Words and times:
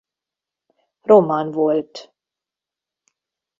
Roman 1.09 1.51
volt. 1.53 2.11